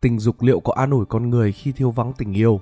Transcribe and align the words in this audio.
tình 0.00 0.18
dục 0.18 0.42
liệu 0.42 0.60
có 0.60 0.72
an 0.72 0.90
ủi 0.90 1.04
con 1.06 1.30
người 1.30 1.52
khi 1.52 1.72
thiếu 1.72 1.90
vắng 1.90 2.12
tình 2.18 2.32
yêu? 2.32 2.60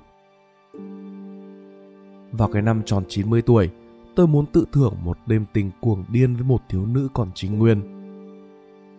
Vào 2.31 2.49
cái 2.53 2.61
năm 2.61 2.81
tròn 2.85 3.03
90 3.07 3.41
tuổi, 3.41 3.69
tôi 4.15 4.27
muốn 4.27 4.45
tự 4.45 4.65
thưởng 4.71 4.93
một 5.03 5.17
đêm 5.25 5.45
tình 5.53 5.71
cuồng 5.81 6.03
điên 6.09 6.35
với 6.35 6.43
một 6.43 6.61
thiếu 6.69 6.85
nữ 6.85 7.07
còn 7.13 7.29
chính 7.35 7.59
nguyên. 7.59 7.81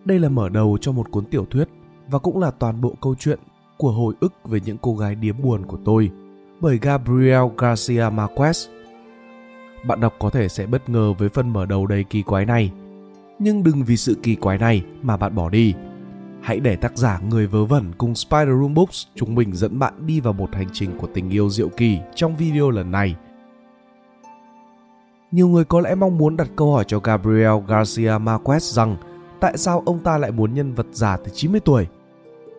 Đây 0.05 0.19
là 0.19 0.29
mở 0.29 0.49
đầu 0.49 0.77
cho 0.81 0.91
một 0.91 1.11
cuốn 1.11 1.25
tiểu 1.25 1.45
thuyết 1.49 1.67
và 2.09 2.19
cũng 2.19 2.39
là 2.39 2.51
toàn 2.51 2.81
bộ 2.81 2.93
câu 3.01 3.15
chuyện 3.19 3.39
của 3.77 3.91
hồi 3.91 4.13
ức 4.19 4.33
về 4.45 4.59
những 4.65 4.77
cô 4.81 4.95
gái 4.95 5.15
điếm 5.15 5.41
buồn 5.41 5.65
của 5.65 5.77
tôi 5.85 6.11
bởi 6.61 6.77
Gabriel 6.81 7.43
Garcia 7.57 8.09
Marquez. 8.09 8.69
Bạn 9.87 9.99
đọc 9.99 10.13
có 10.19 10.29
thể 10.29 10.47
sẽ 10.47 10.65
bất 10.65 10.89
ngờ 10.89 11.13
với 11.13 11.29
phần 11.29 11.53
mở 11.53 11.65
đầu 11.65 11.87
đầy 11.87 12.03
kỳ 12.03 12.21
quái 12.21 12.45
này, 12.45 12.71
nhưng 13.39 13.63
đừng 13.63 13.83
vì 13.83 13.97
sự 13.97 14.17
kỳ 14.23 14.35
quái 14.35 14.57
này 14.57 14.83
mà 15.01 15.17
bạn 15.17 15.35
bỏ 15.35 15.49
đi. 15.49 15.73
Hãy 16.47 16.59
để 16.59 16.75
tác 16.75 16.97
giả 16.97 17.19
người 17.29 17.47
vớ 17.47 17.65
vẩn 17.65 17.91
cùng 17.97 18.15
Spider 18.15 18.47
Room 18.61 18.73
Books 18.73 19.05
chúng 19.15 19.35
mình 19.35 19.55
dẫn 19.55 19.79
bạn 19.79 19.93
đi 20.07 20.19
vào 20.19 20.33
một 20.33 20.55
hành 20.55 20.67
trình 20.73 20.97
của 20.97 21.07
tình 21.13 21.29
yêu 21.29 21.49
diệu 21.49 21.69
kỳ 21.69 21.99
trong 22.15 22.37
video 22.37 22.69
lần 22.69 22.91
này. 22.91 23.15
Nhiều 25.31 25.47
người 25.47 25.65
có 25.65 25.81
lẽ 25.81 25.95
mong 25.95 26.17
muốn 26.17 26.37
đặt 26.37 26.47
câu 26.55 26.73
hỏi 26.73 26.83
cho 26.87 26.99
Gabriel 26.99 27.53
Garcia 27.67 28.09
Marquez 28.09 28.59
rằng 28.59 28.97
tại 29.39 29.57
sao 29.57 29.83
ông 29.85 29.99
ta 29.99 30.17
lại 30.17 30.31
muốn 30.31 30.53
nhân 30.53 30.73
vật 30.73 30.87
già 30.91 31.17
từ 31.17 31.31
90 31.33 31.59
tuổi. 31.59 31.87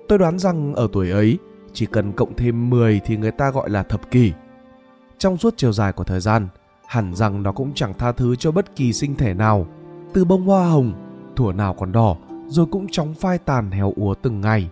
Tôi 0.09 0.19
đoán 0.19 0.39
rằng 0.39 0.75
ở 0.75 0.89
tuổi 0.93 1.11
ấy, 1.11 1.39
chỉ 1.73 1.87
cần 1.87 2.13
cộng 2.13 2.37
thêm 2.37 2.71
10 2.71 3.01
thì 3.05 3.17
người 3.17 3.31
ta 3.31 3.51
gọi 3.51 3.71
là 3.71 3.83
thập 3.83 4.11
kỷ. 4.11 4.33
Trong 5.19 5.37
suốt 5.37 5.55
chiều 5.57 5.73
dài 5.73 5.93
của 5.93 6.05
thời 6.05 6.21
gian, 6.21 6.49
hẳn 6.87 7.15
rằng 7.15 7.43
nó 7.43 7.53
cũng 7.53 7.73
chẳng 7.75 7.95
tha 7.99 8.13
thứ 8.13 8.37
cho 8.37 8.53
bất 8.53 8.77
kỳ 8.77 8.93
sinh 8.93 9.15
thể 9.15 9.35
nào. 9.35 9.67
Từ 10.13 10.25
bông 10.25 10.47
hoa 10.47 10.69
hồng, 10.69 10.93
thủa 11.37 11.53
nào 11.53 11.75
còn 11.75 11.93
đỏ, 11.93 12.17
rồi 12.49 12.67
cũng 12.67 12.87
chóng 12.91 13.15
phai 13.15 13.39
tàn 13.39 13.71
héo 13.71 13.93
úa 13.97 14.15
từng 14.15 14.41
ngày. 14.41 14.71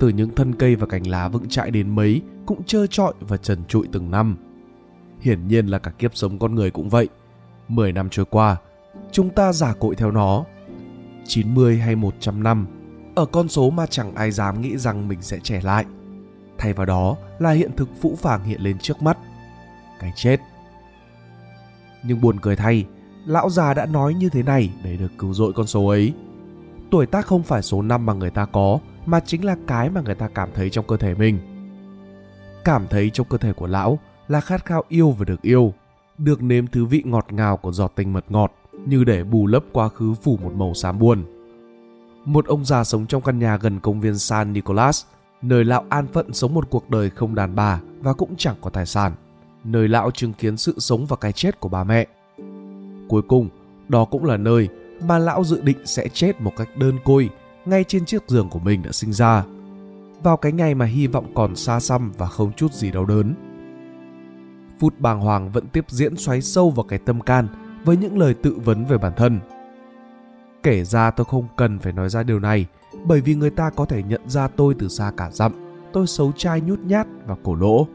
Từ 0.00 0.08
những 0.08 0.34
thân 0.34 0.54
cây 0.54 0.76
và 0.76 0.86
cành 0.86 1.06
lá 1.06 1.28
vững 1.28 1.48
chãi 1.48 1.70
đến 1.70 1.94
mấy 1.94 2.22
cũng 2.46 2.64
trơ 2.64 2.86
trọi 2.86 3.12
và 3.20 3.36
trần 3.36 3.64
trụi 3.64 3.86
từng 3.92 4.10
năm. 4.10 4.36
Hiển 5.20 5.48
nhiên 5.48 5.66
là 5.66 5.78
cả 5.78 5.90
kiếp 5.90 6.16
sống 6.16 6.38
con 6.38 6.54
người 6.54 6.70
cũng 6.70 6.88
vậy. 6.88 7.08
10 7.68 7.92
năm 7.92 8.08
trôi 8.10 8.26
qua, 8.26 8.56
chúng 9.12 9.30
ta 9.30 9.52
giả 9.52 9.74
cội 9.80 9.94
theo 9.94 10.10
nó. 10.10 10.44
90 11.26 11.78
hay 11.78 11.96
100 11.96 12.42
năm, 12.42 12.66
ở 13.14 13.26
con 13.26 13.48
số 13.48 13.70
mà 13.70 13.86
chẳng 13.86 14.14
ai 14.14 14.30
dám 14.30 14.60
nghĩ 14.60 14.76
rằng 14.76 15.08
mình 15.08 15.22
sẽ 15.22 15.38
trẻ 15.42 15.60
lại. 15.64 15.84
Thay 16.58 16.72
vào 16.72 16.86
đó 16.86 17.16
là 17.38 17.50
hiện 17.50 17.70
thực 17.76 17.88
phũ 18.00 18.16
phàng 18.16 18.44
hiện 18.44 18.60
lên 18.60 18.78
trước 18.78 19.02
mắt. 19.02 19.18
Cái 20.00 20.12
chết. 20.16 20.40
Nhưng 22.04 22.20
buồn 22.20 22.40
cười 22.40 22.56
thay, 22.56 22.86
lão 23.26 23.50
già 23.50 23.74
đã 23.74 23.86
nói 23.86 24.14
như 24.14 24.28
thế 24.28 24.42
này 24.42 24.70
để 24.84 24.96
được 24.96 25.12
cứu 25.18 25.34
rỗi 25.34 25.52
con 25.52 25.66
số 25.66 25.86
ấy. 25.86 26.12
Tuổi 26.90 27.06
tác 27.06 27.26
không 27.26 27.42
phải 27.42 27.62
số 27.62 27.82
năm 27.82 28.06
mà 28.06 28.12
người 28.12 28.30
ta 28.30 28.44
có, 28.44 28.78
mà 29.06 29.20
chính 29.20 29.44
là 29.44 29.56
cái 29.66 29.90
mà 29.90 30.00
người 30.00 30.14
ta 30.14 30.28
cảm 30.34 30.48
thấy 30.54 30.70
trong 30.70 30.86
cơ 30.86 30.96
thể 30.96 31.14
mình. 31.14 31.38
Cảm 32.64 32.86
thấy 32.90 33.10
trong 33.10 33.26
cơ 33.30 33.38
thể 33.38 33.52
của 33.52 33.66
lão 33.66 33.98
là 34.28 34.40
khát 34.40 34.64
khao 34.64 34.84
yêu 34.88 35.10
và 35.10 35.24
được 35.24 35.42
yêu, 35.42 35.74
được 36.18 36.42
nếm 36.42 36.66
thứ 36.66 36.84
vị 36.84 37.02
ngọt 37.06 37.26
ngào 37.30 37.56
của 37.56 37.72
giọt 37.72 37.92
tình 37.94 38.12
mật 38.12 38.24
ngọt 38.28 38.52
như 38.86 39.04
để 39.04 39.24
bù 39.24 39.46
lấp 39.46 39.64
quá 39.72 39.88
khứ 39.88 40.14
phủ 40.14 40.38
một 40.42 40.52
màu 40.56 40.74
xám 40.74 40.98
buồn. 40.98 41.24
Một 42.24 42.46
ông 42.46 42.64
già 42.64 42.84
sống 42.84 43.06
trong 43.06 43.22
căn 43.22 43.38
nhà 43.38 43.56
gần 43.56 43.80
công 43.80 44.00
viên 44.00 44.18
San 44.18 44.52
Nicolas, 44.52 45.04
nơi 45.42 45.64
lão 45.64 45.84
an 45.88 46.06
phận 46.12 46.32
sống 46.32 46.54
một 46.54 46.70
cuộc 46.70 46.90
đời 46.90 47.10
không 47.10 47.34
đàn 47.34 47.54
bà 47.54 47.80
và 48.00 48.12
cũng 48.12 48.36
chẳng 48.36 48.56
có 48.60 48.70
tài 48.70 48.86
sản, 48.86 49.12
nơi 49.64 49.88
lão 49.88 50.10
chứng 50.10 50.32
kiến 50.32 50.56
sự 50.56 50.74
sống 50.78 51.06
và 51.06 51.16
cái 51.16 51.32
chết 51.32 51.60
của 51.60 51.68
bà 51.68 51.84
mẹ. 51.84 52.06
Cuối 53.08 53.22
cùng, 53.22 53.48
đó 53.88 54.04
cũng 54.04 54.24
là 54.24 54.36
nơi 54.36 54.68
mà 55.00 55.18
lão 55.18 55.44
dự 55.44 55.60
định 55.60 55.78
sẽ 55.84 56.08
chết 56.08 56.40
một 56.40 56.52
cách 56.56 56.68
đơn 56.76 56.98
côi 57.04 57.30
ngay 57.64 57.84
trên 57.84 58.04
chiếc 58.04 58.22
giường 58.28 58.48
của 58.48 58.58
mình 58.58 58.82
đã 58.82 58.92
sinh 58.92 59.12
ra. 59.12 59.44
Vào 60.22 60.36
cái 60.36 60.52
ngày 60.52 60.74
mà 60.74 60.84
hy 60.84 61.06
vọng 61.06 61.32
còn 61.34 61.56
xa 61.56 61.80
xăm 61.80 62.12
và 62.18 62.26
không 62.26 62.52
chút 62.52 62.72
gì 62.72 62.90
đau 62.90 63.04
đớn. 63.04 63.34
Phút 64.80 64.94
bàng 64.98 65.20
hoàng 65.20 65.50
vẫn 65.52 65.66
tiếp 65.72 65.84
diễn 65.88 66.16
xoáy 66.16 66.42
sâu 66.42 66.70
vào 66.70 66.84
cái 66.84 66.98
tâm 66.98 67.20
can 67.20 67.48
với 67.84 67.96
những 67.96 68.18
lời 68.18 68.34
tự 68.34 68.58
vấn 68.64 68.84
về 68.84 68.98
bản 68.98 69.12
thân. 69.16 69.40
Kể 70.62 70.84
ra 70.84 71.10
tôi 71.10 71.24
không 71.24 71.46
cần 71.56 71.78
phải 71.78 71.92
nói 71.92 72.08
ra 72.08 72.22
điều 72.22 72.40
này, 72.40 72.66
bởi 73.04 73.20
vì 73.20 73.34
người 73.34 73.50
ta 73.50 73.70
có 73.70 73.84
thể 73.84 74.02
nhận 74.02 74.28
ra 74.28 74.48
tôi 74.48 74.74
từ 74.78 74.88
xa 74.88 75.12
cả 75.16 75.30
dặm. 75.30 75.52
Tôi 75.92 76.06
xấu 76.06 76.32
trai 76.36 76.60
nhút 76.60 76.78
nhát 76.80 77.06
và 77.26 77.36
cổ 77.42 77.54
lỗ. 77.54 77.86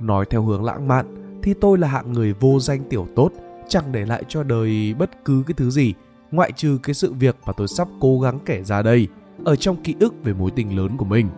Nói 0.00 0.24
theo 0.30 0.42
hướng 0.42 0.64
lãng 0.64 0.88
mạn 0.88 1.06
thì 1.42 1.54
tôi 1.54 1.78
là 1.78 1.88
hạng 1.88 2.12
người 2.12 2.32
vô 2.32 2.60
danh 2.60 2.80
tiểu 2.90 3.06
tốt, 3.16 3.30
chẳng 3.68 3.92
để 3.92 4.06
lại 4.06 4.24
cho 4.28 4.42
đời 4.42 4.94
bất 4.98 5.24
cứ 5.24 5.42
cái 5.46 5.54
thứ 5.54 5.70
gì, 5.70 5.94
ngoại 6.30 6.52
trừ 6.52 6.78
cái 6.82 6.94
sự 6.94 7.12
việc 7.12 7.36
mà 7.46 7.52
tôi 7.52 7.68
sắp 7.68 7.88
cố 8.00 8.20
gắng 8.20 8.38
kể 8.46 8.62
ra 8.62 8.82
đây, 8.82 9.08
ở 9.44 9.56
trong 9.56 9.82
ký 9.82 9.94
ức 10.00 10.14
về 10.24 10.32
mối 10.32 10.50
tình 10.50 10.76
lớn 10.76 10.96
của 10.96 11.04
mình. 11.04 11.28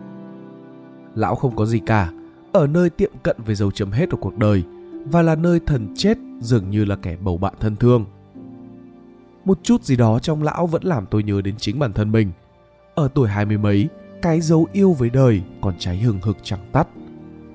Lão 1.15 1.35
không 1.35 1.55
có 1.55 1.65
gì 1.65 1.79
cả, 1.79 2.11
ở 2.51 2.67
nơi 2.67 2.89
tiệm 2.89 3.11
cận 3.23 3.37
với 3.45 3.55
dấu 3.55 3.71
chấm 3.71 3.91
hết 3.91 4.09
của 4.11 4.17
cuộc 4.17 4.37
đời 4.37 4.63
và 5.05 5.21
là 5.21 5.35
nơi 5.35 5.59
thần 5.59 5.93
chết 5.95 6.17
dường 6.39 6.69
như 6.69 6.85
là 6.85 6.95
kẻ 6.95 7.17
bầu 7.23 7.37
bạn 7.37 7.53
thân 7.59 7.75
thương. 7.75 8.05
Một 9.45 9.59
chút 9.63 9.83
gì 9.83 9.95
đó 9.95 10.19
trong 10.19 10.43
lão 10.43 10.67
vẫn 10.67 10.83
làm 10.83 11.05
tôi 11.05 11.23
nhớ 11.23 11.41
đến 11.41 11.55
chính 11.57 11.79
bản 11.79 11.93
thân 11.93 12.11
mình. 12.11 12.31
Ở 12.95 13.07
tuổi 13.13 13.29
hai 13.29 13.45
mươi 13.45 13.57
mấy, 13.57 13.89
cái 14.21 14.41
dấu 14.41 14.67
yêu 14.73 14.93
với 14.93 15.09
đời 15.09 15.41
còn 15.61 15.73
cháy 15.79 15.97
hừng 15.97 16.19
hực 16.21 16.37
chẳng 16.43 16.69
tắt. 16.71 16.87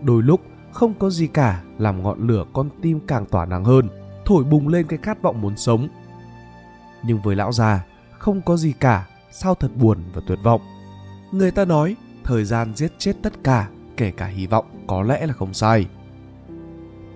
Đôi 0.03 0.23
lúc 0.23 0.41
không 0.73 0.95
có 0.99 1.11
gì 1.11 1.27
cả 1.27 1.63
làm 1.79 2.03
ngọn 2.03 2.27
lửa 2.27 2.45
con 2.53 2.69
tim 2.83 3.01
càng 3.07 3.27
tỏa 3.27 3.47
nắng 3.47 3.65
hơn, 3.65 3.89
thổi 4.27 4.45
bùng 4.45 4.69
lên 4.69 4.87
cái 4.87 4.99
khát 5.03 5.23
vọng 5.23 5.41
muốn 5.41 5.57
sống. 5.57 5.89
Nhưng 7.03 7.23
với 7.23 7.37
lão 7.37 7.53
già, 7.53 7.85
không 8.19 8.41
có 8.43 8.57
gì 8.57 8.73
cả, 8.81 9.07
sao 9.33 9.55
thật 9.55 9.71
buồn 9.77 9.99
và 10.15 10.23
tuyệt 10.27 10.39
vọng. 10.43 10.61
Người 11.33 11.51
ta 11.51 11.65
nói, 11.65 11.97
thời 12.25 12.45
gian 12.45 12.73
giết 12.77 12.93
chết 12.99 13.17
tất 13.23 13.33
cả, 13.45 13.69
kể 13.97 14.11
cả 14.11 14.27
hy 14.27 14.47
vọng 14.47 14.65
có 14.87 15.03
lẽ 15.03 15.27
là 15.27 15.33
không 15.33 15.55
sai. 15.55 15.87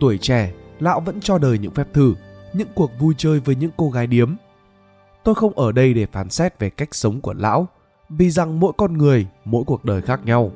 Tuổi 0.01 0.19
trẻ, 0.19 0.53
lão 0.81 1.01
vẫn 1.01 1.21
cho 1.21 1.39
đời 1.39 1.59
những 1.59 1.75
phép 1.75 1.89
thử, 1.93 2.15
những 2.53 2.69
cuộc 2.75 2.91
vui 2.99 3.15
chơi 3.19 3.41
với 3.41 3.55
những 3.55 3.71
cô 3.77 3.91
gái 3.91 4.07
điếm. 4.07 4.35
Tôi 5.25 5.35
không 5.35 5.59
ở 5.59 5.73
đây 5.73 5.95
để 5.95 6.07
phán 6.07 6.31
xét 6.31 6.59
về 6.59 6.71
cách 6.71 6.95
sống 6.95 7.21
của 7.21 7.35
lão, 7.35 7.69
vì 8.09 8.31
rằng 8.31 8.61
mỗi 8.61 8.73
con 8.77 8.99
người, 8.99 9.27
mỗi 9.45 9.65
cuộc 9.67 9.85
đời 9.85 10.03
khác 10.03 10.21
nhau. 10.25 10.53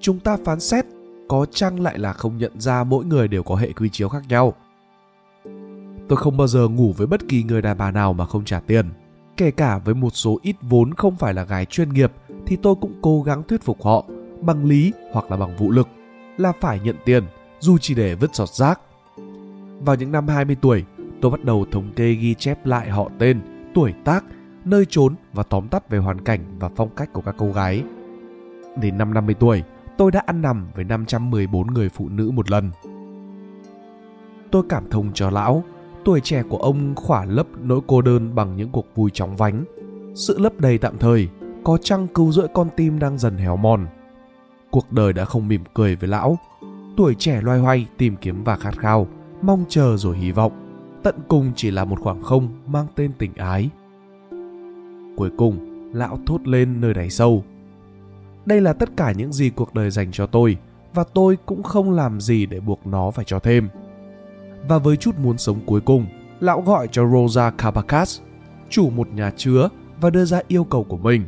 Chúng 0.00 0.20
ta 0.20 0.36
phán 0.44 0.60
xét 0.60 0.84
có 1.28 1.46
chăng 1.50 1.80
lại 1.80 1.98
là 1.98 2.12
không 2.12 2.38
nhận 2.38 2.60
ra 2.60 2.84
mỗi 2.84 3.04
người 3.04 3.28
đều 3.28 3.42
có 3.42 3.54
hệ 3.54 3.72
quy 3.72 3.88
chiếu 3.88 4.08
khác 4.08 4.22
nhau. 4.28 4.54
Tôi 6.10 6.16
không 6.16 6.36
bao 6.36 6.46
giờ 6.46 6.68
ngủ 6.68 6.92
với 6.96 7.06
bất 7.06 7.28
kỳ 7.28 7.42
người 7.42 7.62
đàn 7.62 7.78
bà 7.78 7.90
nào 7.90 8.12
mà 8.12 8.26
không 8.26 8.44
trả 8.44 8.60
tiền. 8.60 8.86
Kể 9.36 9.50
cả 9.50 9.78
với 9.78 9.94
một 9.94 10.10
số 10.10 10.38
ít 10.42 10.56
vốn 10.62 10.94
không 10.94 11.16
phải 11.16 11.34
là 11.34 11.44
gái 11.44 11.64
chuyên 11.64 11.88
nghiệp 11.88 12.12
thì 12.46 12.56
tôi 12.56 12.74
cũng 12.80 12.92
cố 13.02 13.22
gắng 13.22 13.42
thuyết 13.42 13.62
phục 13.62 13.82
họ 13.82 14.04
bằng 14.40 14.64
lý 14.64 14.92
hoặc 15.12 15.30
là 15.30 15.36
bằng 15.36 15.56
vũ 15.56 15.70
lực 15.70 15.88
là 16.36 16.52
phải 16.60 16.80
nhận 16.80 16.96
tiền 17.04 17.24
dù 17.60 17.78
chỉ 17.78 17.94
để 17.94 18.14
vứt 18.14 18.34
giọt 18.34 18.48
rác. 18.48 18.80
Vào 19.80 19.96
những 19.96 20.12
năm 20.12 20.28
20 20.28 20.56
tuổi, 20.60 20.84
tôi 21.20 21.30
bắt 21.30 21.44
đầu 21.44 21.66
thống 21.70 21.92
kê 21.96 22.12
ghi 22.12 22.34
chép 22.34 22.66
lại 22.66 22.90
họ 22.90 23.10
tên, 23.18 23.40
tuổi 23.74 23.94
tác, 24.04 24.24
nơi 24.64 24.86
trốn 24.88 25.14
và 25.32 25.42
tóm 25.42 25.68
tắt 25.68 25.90
về 25.90 25.98
hoàn 25.98 26.20
cảnh 26.20 26.40
và 26.58 26.70
phong 26.76 26.90
cách 26.96 27.12
của 27.12 27.22
các 27.22 27.34
cô 27.38 27.52
gái. 27.52 27.82
Đến 28.80 28.98
năm 28.98 29.14
50 29.14 29.34
tuổi, 29.34 29.62
tôi 29.96 30.10
đã 30.10 30.22
ăn 30.26 30.42
nằm 30.42 30.68
với 30.74 30.84
514 30.84 31.66
người 31.66 31.88
phụ 31.88 32.08
nữ 32.08 32.30
một 32.30 32.50
lần. 32.50 32.70
Tôi 34.50 34.62
cảm 34.68 34.90
thông 34.90 35.10
cho 35.14 35.30
lão, 35.30 35.64
tuổi 36.04 36.20
trẻ 36.20 36.42
của 36.48 36.56
ông 36.56 36.94
khỏa 36.94 37.24
lấp 37.24 37.46
nỗi 37.62 37.80
cô 37.86 38.02
đơn 38.02 38.34
bằng 38.34 38.56
những 38.56 38.68
cuộc 38.70 38.86
vui 38.94 39.10
chóng 39.14 39.36
vánh. 39.36 39.64
Sự 40.14 40.38
lấp 40.38 40.52
đầy 40.58 40.78
tạm 40.78 40.98
thời, 40.98 41.28
có 41.64 41.78
chăng 41.78 42.06
cứu 42.08 42.32
rỗi 42.32 42.48
con 42.54 42.68
tim 42.76 42.98
đang 42.98 43.18
dần 43.18 43.36
héo 43.36 43.56
mòn. 43.56 43.86
Cuộc 44.70 44.92
đời 44.92 45.12
đã 45.12 45.24
không 45.24 45.48
mỉm 45.48 45.64
cười 45.74 45.96
với 45.96 46.08
lão. 46.08 46.38
Tuổi 46.96 47.14
trẻ 47.18 47.40
loay 47.42 47.58
hoay 47.58 47.86
tìm 47.96 48.16
kiếm 48.16 48.44
và 48.44 48.56
khát 48.56 48.78
khao, 48.78 49.06
mong 49.42 49.64
chờ 49.68 49.96
rồi 49.96 50.16
hy 50.18 50.32
vọng. 50.32 50.52
Tận 51.02 51.14
cùng 51.28 51.52
chỉ 51.56 51.70
là 51.70 51.84
một 51.84 52.00
khoảng 52.00 52.22
không 52.22 52.48
mang 52.66 52.86
tên 52.94 53.12
tình 53.18 53.34
ái. 53.34 53.70
Cuối 55.16 55.30
cùng, 55.38 55.58
lão 55.92 56.18
thốt 56.26 56.48
lên 56.48 56.80
nơi 56.80 56.94
đáy 56.94 57.10
sâu. 57.10 57.44
Đây 58.46 58.60
là 58.60 58.72
tất 58.72 58.88
cả 58.96 59.12
những 59.12 59.32
gì 59.32 59.50
cuộc 59.50 59.74
đời 59.74 59.90
dành 59.90 60.12
cho 60.12 60.26
tôi, 60.26 60.56
và 60.94 61.04
tôi 61.14 61.38
cũng 61.46 61.62
không 61.62 61.90
làm 61.90 62.20
gì 62.20 62.46
để 62.46 62.60
buộc 62.60 62.86
nó 62.86 63.10
phải 63.10 63.24
cho 63.24 63.38
thêm. 63.38 63.68
Và 64.70 64.78
với 64.78 64.96
chút 64.96 65.18
muốn 65.18 65.38
sống 65.38 65.60
cuối 65.66 65.80
cùng, 65.80 66.06
lão 66.40 66.60
gọi 66.60 66.88
cho 66.92 67.08
Rosa 67.08 67.50
Cabacas, 67.50 68.20
chủ 68.68 68.90
một 68.90 69.08
nhà 69.14 69.32
chứa, 69.36 69.68
và 70.00 70.10
đưa 70.10 70.24
ra 70.24 70.40
yêu 70.48 70.64
cầu 70.64 70.84
của 70.84 70.96
mình. 70.96 71.24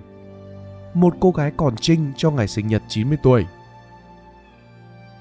Một 0.94 1.14
cô 1.20 1.30
gái 1.30 1.52
còn 1.56 1.76
trinh 1.76 2.12
cho 2.16 2.30
ngày 2.30 2.48
sinh 2.48 2.66
nhật 2.66 2.82
90 2.88 3.18
tuổi. 3.22 3.46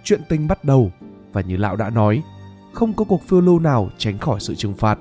Chuyện 0.03 0.21
tình 0.29 0.47
bắt 0.47 0.63
đầu, 0.63 0.91
và 1.33 1.41
như 1.41 1.57
lão 1.57 1.75
đã 1.75 1.89
nói, 1.89 2.23
không 2.73 2.93
có 2.93 3.05
cuộc 3.05 3.21
phiêu 3.27 3.41
lưu 3.41 3.59
nào 3.59 3.89
tránh 3.97 4.17
khỏi 4.17 4.39
sự 4.39 4.55
trừng 4.55 4.75
phạt. 4.75 4.99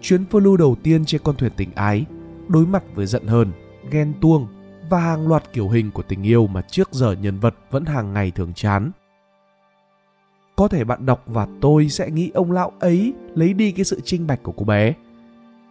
Chuyến 0.00 0.24
phiêu 0.24 0.40
lưu 0.40 0.56
đầu 0.56 0.76
tiên 0.82 1.04
trên 1.04 1.20
con 1.24 1.36
thuyền 1.36 1.52
tình 1.56 1.70
ái, 1.74 2.04
đối 2.48 2.66
mặt 2.66 2.82
với 2.94 3.06
giận 3.06 3.26
hờn, 3.26 3.52
ghen 3.90 4.12
tuông 4.20 4.46
và 4.90 5.00
hàng 5.00 5.28
loạt 5.28 5.52
kiểu 5.52 5.68
hình 5.68 5.90
của 5.90 6.02
tình 6.02 6.22
yêu 6.22 6.46
mà 6.46 6.62
trước 6.62 6.88
giờ 6.92 7.12
nhân 7.12 7.38
vật 7.40 7.54
vẫn 7.70 7.84
hàng 7.84 8.12
ngày 8.12 8.30
thường 8.30 8.52
chán. 8.54 8.90
Có 10.58 10.68
thể 10.68 10.84
bạn 10.84 11.06
đọc 11.06 11.22
và 11.26 11.46
tôi 11.60 11.88
sẽ 11.88 12.10
nghĩ 12.10 12.30
ông 12.34 12.52
lão 12.52 12.72
ấy 12.80 13.12
lấy 13.34 13.52
đi 13.52 13.72
cái 13.72 13.84
sự 13.84 14.00
trinh 14.04 14.26
bạch 14.26 14.42
của 14.42 14.52
cô 14.52 14.64
bé. 14.64 14.94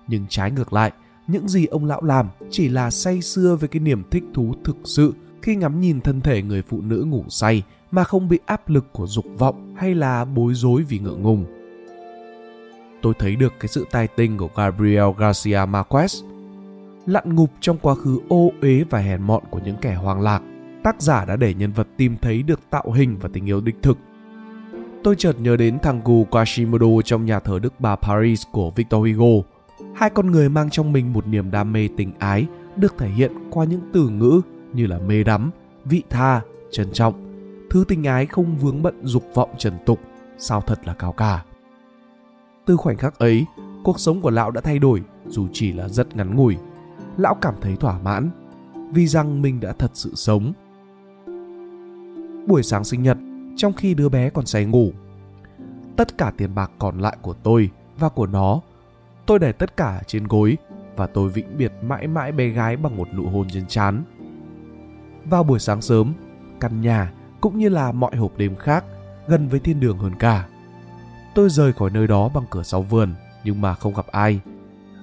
Nhưng 0.08 0.26
trái 0.30 0.52
ngược 0.52 0.74
lại, 0.74 0.92
những 1.28 1.48
gì 1.48 1.66
ông 1.66 1.86
lão 1.86 2.04
làm 2.04 2.28
chỉ 2.50 2.70
là 2.70 2.90
say 2.90 3.22
sưa 3.22 3.56
với 3.60 3.70
cái 3.70 3.80
niềm 3.80 4.04
thích 4.12 4.24
thú 4.34 4.54
thực 4.64 4.78
sự 4.84 5.14
khi 5.42 5.56
ngắm 5.56 5.82
nhìn 5.82 6.02
thân 6.02 6.22
thể 6.22 6.42
người 6.42 6.62
phụ 6.62 6.82
nữ 6.82 7.06
ngủ 7.08 7.24
say 7.30 7.64
mà 7.92 8.04
không 8.04 8.30
bị 8.30 8.40
áp 8.46 8.70
lực 8.70 8.94
của 8.94 9.08
dục 9.08 9.26
vọng 9.38 9.76
hay 9.78 9.96
là 9.96 10.26
bối 10.26 10.54
rối 10.54 10.84
vì 10.84 11.00
ngượng 11.00 11.22
ngùng. 11.22 11.46
Tôi 13.02 13.14
thấy 13.20 13.36
được 13.36 13.54
cái 13.60 13.68
sự 13.68 13.88
tài 13.92 14.08
tình 14.08 14.38
của 14.38 14.50
Gabriel 14.56 15.10
Garcia 15.18 15.66
Marquez. 15.66 16.26
Lặn 17.06 17.36
ngục 17.36 17.50
trong 17.60 17.78
quá 17.78 17.96
khứ 17.96 18.20
ô 18.30 18.52
uế 18.62 18.84
và 18.90 19.00
hèn 19.00 19.22
mọn 19.22 19.44
của 19.50 19.60
những 19.66 19.78
kẻ 19.82 19.96
hoang 19.96 20.22
lạc, 20.22 20.42
tác 20.84 21.02
giả 21.02 21.26
đã 21.26 21.36
để 21.36 21.54
nhân 21.54 21.72
vật 21.72 21.88
tìm 21.98 22.18
thấy 22.22 22.44
được 22.44 22.60
tạo 22.70 22.92
hình 22.92 23.18
và 23.22 23.30
tình 23.34 23.46
yêu 23.46 23.62
đích 23.62 23.76
thực. 23.82 23.98
Tôi 25.08 25.16
chợt 25.16 25.40
nhớ 25.40 25.58
đến 25.58 25.80
thằng 25.80 26.02
cù 26.02 26.28
Quasimodo 26.32 27.02
trong 27.06 27.26
nhà 27.26 27.40
thờ 27.40 27.60
Đức 27.60 27.74
Bà 27.80 27.96
Paris 27.96 28.44
của 28.52 28.72
Victor 28.72 29.08
Hugo. 29.08 29.48
Hai 29.96 30.10
con 30.10 30.32
người 30.32 30.50
mang 30.50 30.70
trong 30.70 30.94
mình 30.94 31.14
một 31.14 31.28
niềm 31.28 31.52
đam 31.52 31.74
mê 31.74 31.90
tình 31.98 32.12
ái 32.20 32.46
được 32.76 32.96
thể 32.98 33.10
hiện 33.10 33.32
qua 33.50 33.66
những 33.66 33.82
từ 33.94 34.10
ngữ 34.10 34.42
như 34.74 34.88
là 34.88 35.00
mê 35.00 35.24
đắm, 35.24 35.52
vị 35.86 36.04
tha, 36.10 36.42
trân 36.72 36.92
trọng. 36.94 37.14
Thứ 37.70 37.84
tình 37.88 38.04
ái 38.04 38.26
không 38.26 38.58
vướng 38.58 38.84
bận 38.84 39.00
dục 39.04 39.24
vọng 39.34 39.50
trần 39.58 39.74
tục, 39.86 40.00
sao 40.38 40.62
thật 40.62 40.80
là 40.86 40.94
cao 40.94 41.12
cả. 41.12 41.44
Từ 42.66 42.78
khoảnh 42.78 42.98
khắc 42.98 43.20
ấy, 43.20 43.46
cuộc 43.84 44.00
sống 44.00 44.22
của 44.22 44.32
lão 44.32 44.52
đã 44.52 44.62
thay 44.62 44.80
đổi 44.80 45.02
dù 45.28 45.48
chỉ 45.54 45.74
là 45.74 45.90
rất 45.90 46.16
ngắn 46.16 46.36
ngủi. 46.36 46.58
Lão 47.18 47.36
cảm 47.36 47.54
thấy 47.62 47.76
thỏa 47.76 48.00
mãn 48.00 48.30
vì 48.92 49.08
rằng 49.08 49.42
mình 49.42 49.60
đã 49.60 49.74
thật 49.74 49.92
sự 49.94 50.12
sống. 50.16 50.54
Buổi 52.48 52.64
sáng 52.64 52.84
sinh 52.84 53.04
nhật, 53.04 53.18
trong 53.58 53.74
khi 53.74 53.94
đứa 53.94 54.10
bé 54.10 54.30
còn 54.30 54.46
say 54.46 54.66
ngủ, 54.66 54.92
tất 55.96 56.18
cả 56.18 56.32
tiền 56.38 56.56
bạc 56.56 56.72
còn 56.80 57.00
lại 57.00 57.18
của 57.22 57.34
tôi 57.34 57.70
và 58.00 58.10
của 58.10 58.28
nó, 58.28 58.62
tôi 59.26 59.40
để 59.40 59.52
tất 59.52 59.78
cả 59.78 60.02
trên 60.08 60.28
gối 60.28 60.58
và 60.96 61.08
tôi 61.08 61.30
vĩnh 61.30 61.58
biệt 61.58 61.72
mãi 61.82 62.08
mãi 62.08 62.32
bé 62.32 62.48
gái 62.48 62.78
bằng 62.78 62.98
một 62.98 63.08
nụ 63.14 63.28
hôn 63.28 63.48
trên 63.50 63.68
trán. 63.68 64.04
Vào 65.26 65.44
buổi 65.44 65.60
sáng 65.60 65.82
sớm, 65.82 66.14
căn 66.60 66.82
nhà 66.82 67.14
cũng 67.42 67.58
như 67.58 67.70
là 67.70 67.92
mọi 67.92 68.16
hộp 68.16 68.38
đêm 68.38 68.56
khác 68.56 68.86
gần 69.28 69.48
với 69.48 69.60
thiên 69.60 69.80
đường 69.80 69.98
hơn 69.98 70.16
cả. 70.20 70.48
Tôi 71.36 71.50
rời 71.50 71.74
khỏi 71.74 71.90
nơi 71.90 72.08
đó 72.08 72.30
bằng 72.30 72.46
cửa 72.50 72.64
sau 72.64 72.82
vườn 72.82 73.14
nhưng 73.44 73.62
mà 73.62 73.74
không 73.74 73.94
gặp 73.94 74.08
ai. 74.08 74.40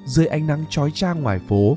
Dưới 0.06 0.26
ánh 0.26 0.46
nắng 0.46 0.64
chói 0.70 0.90
chang 0.90 1.22
ngoài 1.22 1.40
phố, 1.48 1.76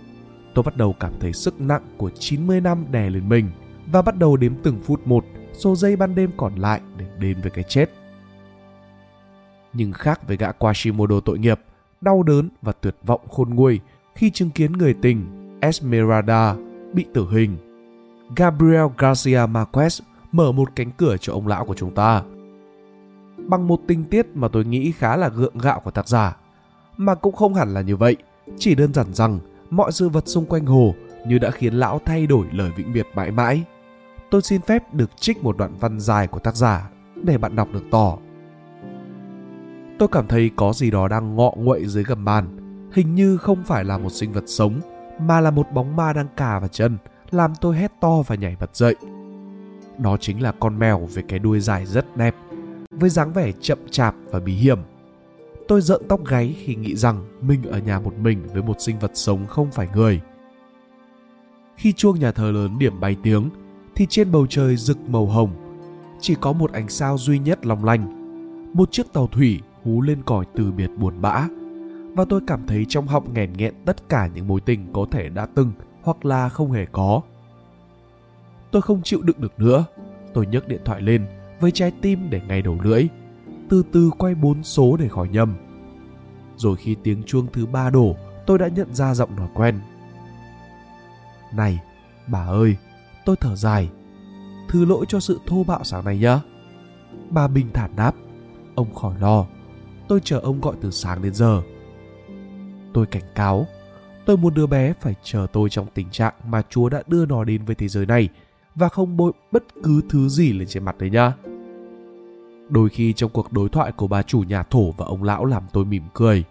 tôi 0.53 0.63
bắt 0.63 0.77
đầu 0.77 0.95
cảm 0.99 1.13
thấy 1.19 1.33
sức 1.33 1.61
nặng 1.61 1.83
của 1.97 2.09
90 2.19 2.61
năm 2.61 2.85
đè 2.91 3.09
lên 3.09 3.29
mình 3.29 3.49
và 3.91 4.01
bắt 4.01 4.17
đầu 4.17 4.37
đếm 4.37 4.53
từng 4.63 4.79
phút 4.83 5.07
một 5.07 5.25
số 5.57 5.75
giây 5.75 5.95
ban 5.95 6.15
đêm 6.15 6.31
còn 6.37 6.55
lại 6.55 6.81
để 6.97 7.05
đến 7.19 7.41
với 7.41 7.51
cái 7.51 7.63
chết. 7.63 7.89
Nhưng 9.73 9.93
khác 9.93 10.27
với 10.27 10.37
gã 10.37 10.51
Quashimodo 10.51 11.19
tội 11.19 11.39
nghiệp, 11.39 11.59
đau 12.01 12.23
đớn 12.23 12.49
và 12.61 12.71
tuyệt 12.71 12.95
vọng 13.03 13.21
khôn 13.29 13.49
nguôi 13.49 13.79
khi 14.15 14.31
chứng 14.31 14.49
kiến 14.49 14.71
người 14.71 14.95
tình 15.01 15.25
Esmeralda 15.61 16.55
bị 16.93 17.05
tử 17.13 17.27
hình. 17.31 17.57
Gabriel 18.35 18.85
Garcia 18.97 19.37
Marquez 19.37 20.01
mở 20.31 20.51
một 20.51 20.69
cánh 20.75 20.91
cửa 20.97 21.15
cho 21.19 21.33
ông 21.33 21.47
lão 21.47 21.65
của 21.65 21.75
chúng 21.75 21.95
ta. 21.95 22.23
Bằng 23.37 23.67
một 23.67 23.79
tình 23.87 24.03
tiết 24.03 24.27
mà 24.33 24.47
tôi 24.47 24.65
nghĩ 24.65 24.91
khá 24.91 25.17
là 25.17 25.29
gượng 25.29 25.57
gạo 25.57 25.79
của 25.79 25.91
tác 25.91 26.07
giả, 26.07 26.37
mà 26.97 27.15
cũng 27.15 27.35
không 27.35 27.53
hẳn 27.53 27.73
là 27.73 27.81
như 27.81 27.95
vậy, 27.95 28.15
chỉ 28.57 28.75
đơn 28.75 28.93
giản 28.93 29.13
rằng 29.13 29.39
mọi 29.69 29.91
sự 29.91 30.09
vật 30.09 30.27
xung 30.27 30.45
quanh 30.45 30.65
hồ 30.65 30.95
như 31.27 31.39
đã 31.39 31.51
khiến 31.51 31.73
lão 31.73 32.01
thay 32.05 32.27
đổi 32.27 32.47
lời 32.51 32.71
vĩnh 32.75 32.93
biệt 32.93 33.07
mãi 33.15 33.31
mãi. 33.31 33.63
Tôi 34.31 34.41
xin 34.41 34.61
phép 34.61 34.93
được 34.93 35.17
trích 35.17 35.43
một 35.43 35.57
đoạn 35.57 35.73
văn 35.79 35.99
dài 35.99 36.27
của 36.27 36.39
tác 36.39 36.55
giả 36.55 36.89
để 37.23 37.37
bạn 37.37 37.55
đọc 37.55 37.67
được 37.73 37.83
tỏ. 37.91 38.17
Tôi 39.99 40.09
cảm 40.11 40.27
thấy 40.27 40.51
có 40.55 40.73
gì 40.73 40.91
đó 40.91 41.07
đang 41.07 41.35
ngọ 41.35 41.53
nguậy 41.55 41.85
dưới 41.87 42.03
gầm 42.03 42.25
bàn, 42.25 42.57
hình 42.93 43.15
như 43.15 43.37
không 43.37 43.63
phải 43.63 43.83
là 43.83 43.97
một 43.97 44.09
sinh 44.09 44.33
vật 44.33 44.43
sống 44.47 44.79
mà 45.19 45.41
là 45.41 45.51
một 45.51 45.67
bóng 45.73 45.95
ma 45.95 46.13
đang 46.13 46.27
cà 46.37 46.59
vào 46.59 46.67
chân, 46.67 46.97
làm 47.31 47.53
tôi 47.61 47.77
hét 47.77 47.91
to 48.01 48.21
và 48.27 48.35
nhảy 48.35 48.55
bật 48.59 48.75
dậy. 48.75 48.95
Đó 49.97 50.17
chính 50.17 50.41
là 50.41 50.51
con 50.59 50.79
mèo 50.79 50.99
với 51.13 51.23
cái 51.27 51.39
đuôi 51.39 51.59
dài 51.59 51.85
rất 51.85 52.17
đẹp, 52.17 52.35
với 52.91 53.09
dáng 53.09 53.33
vẻ 53.33 53.51
chậm 53.61 53.77
chạp 53.91 54.15
và 54.31 54.39
bí 54.39 54.53
hiểm. 54.53 54.79
Tôi 55.67 55.81
rợn 55.81 56.01
tóc 56.07 56.25
gáy 56.25 56.55
khi 56.59 56.75
nghĩ 56.75 56.95
rằng 56.95 57.25
mình 57.41 57.63
ở 57.63 57.79
nhà 57.79 57.99
một 57.99 58.13
mình 58.17 58.47
với 58.53 58.63
một 58.63 58.81
sinh 58.81 58.99
vật 58.99 59.11
sống 59.13 59.45
không 59.47 59.71
phải 59.71 59.87
người. 59.95 60.21
Khi 61.75 61.93
chuông 61.93 62.19
nhà 62.19 62.31
thờ 62.31 62.51
lớn 62.51 62.79
điểm 62.79 62.99
bay 62.99 63.17
tiếng, 63.23 63.49
thì 63.97 64.05
trên 64.09 64.31
bầu 64.31 64.47
trời 64.49 64.75
rực 64.75 65.09
màu 65.09 65.25
hồng. 65.25 65.49
Chỉ 66.19 66.35
có 66.35 66.53
một 66.53 66.71
ánh 66.71 66.89
sao 66.89 67.17
duy 67.17 67.39
nhất 67.39 67.65
long 67.65 67.85
lanh. 67.85 68.13
Một 68.73 68.91
chiếc 68.91 69.13
tàu 69.13 69.27
thủy 69.27 69.61
hú 69.83 70.01
lên 70.01 70.23
còi 70.23 70.45
từ 70.55 70.71
biệt 70.71 70.89
buồn 70.97 71.21
bã. 71.21 71.47
Và 72.13 72.25
tôi 72.25 72.41
cảm 72.47 72.67
thấy 72.67 72.85
trong 72.89 73.07
họng 73.07 73.33
nghẹn 73.33 73.53
nghẹn 73.53 73.73
tất 73.85 74.09
cả 74.09 74.27
những 74.27 74.47
mối 74.47 74.61
tình 74.61 74.93
có 74.93 75.05
thể 75.11 75.29
đã 75.29 75.45
từng 75.45 75.71
hoặc 76.01 76.25
là 76.25 76.49
không 76.49 76.71
hề 76.71 76.85
có. 76.85 77.21
Tôi 78.71 78.81
không 78.81 79.01
chịu 79.03 79.21
đựng 79.21 79.41
được 79.41 79.59
nữa. 79.59 79.85
Tôi 80.33 80.47
nhấc 80.47 80.67
điện 80.67 80.81
thoại 80.85 81.01
lên 81.01 81.25
với 81.59 81.71
trái 81.71 81.91
tim 82.01 82.29
để 82.29 82.41
ngay 82.47 82.61
đầu 82.61 82.77
lưỡi. 82.83 83.07
Từ 83.69 83.83
từ 83.91 84.11
quay 84.17 84.35
bốn 84.35 84.63
số 84.63 84.97
để 84.97 85.07
khỏi 85.07 85.29
nhầm. 85.29 85.55
Rồi 86.57 86.75
khi 86.75 86.95
tiếng 87.03 87.23
chuông 87.23 87.47
thứ 87.53 87.65
ba 87.65 87.89
đổ, 87.89 88.15
tôi 88.45 88.57
đã 88.57 88.67
nhận 88.67 88.95
ra 88.95 89.13
giọng 89.13 89.35
nói 89.35 89.47
quen. 89.53 89.79
Này, 91.53 91.79
bà 92.27 92.45
ơi, 92.45 92.75
tôi 93.27 93.35
thở 93.35 93.55
dài. 93.55 93.89
Thứ 94.67 94.85
lỗi 94.85 95.05
cho 95.09 95.19
sự 95.19 95.39
thô 95.45 95.63
bạo 95.63 95.83
sáng 95.83 96.05
nay 96.05 96.17
nhá. 96.17 96.41
Bà 97.29 97.47
bình 97.47 97.67
thản 97.73 97.95
đáp. 97.95 98.15
Ông 98.75 98.95
khỏi 98.95 99.15
lo. 99.19 99.45
Tôi 100.07 100.19
chờ 100.23 100.39
ông 100.39 100.61
gọi 100.61 100.75
từ 100.81 100.91
sáng 100.91 101.21
đến 101.21 101.33
giờ. 101.33 101.61
Tôi 102.93 103.05
cảnh 103.05 103.23
cáo. 103.35 103.65
Tôi 104.25 104.37
muốn 104.37 104.53
đứa 104.53 104.67
bé 104.67 104.93
phải 104.93 105.15
chờ 105.23 105.47
tôi 105.53 105.69
trong 105.69 105.87
tình 105.93 106.09
trạng 106.09 106.33
mà 106.47 106.61
Chúa 106.69 106.89
đã 106.89 107.03
đưa 107.07 107.25
nó 107.25 107.43
đến 107.43 107.65
với 107.65 107.75
thế 107.75 107.87
giới 107.87 108.05
này 108.05 108.29
và 108.75 108.89
không 108.89 109.17
bôi 109.17 109.31
bất 109.51 109.63
cứ 109.83 110.01
thứ 110.09 110.29
gì 110.29 110.53
lên 110.53 110.67
trên 110.67 110.85
mặt 110.85 110.97
đấy 110.97 111.09
nhá. 111.09 111.33
Đôi 112.69 112.89
khi 112.89 113.13
trong 113.13 113.31
cuộc 113.31 113.53
đối 113.53 113.69
thoại 113.69 113.91
của 113.91 114.07
bà 114.07 114.23
chủ 114.23 114.39
nhà 114.39 114.63
thổ 114.63 114.91
và 114.91 115.05
ông 115.05 115.23
lão 115.23 115.45
làm 115.45 115.63
tôi 115.73 115.85
mỉm 115.85 116.03
cười. 116.13 116.43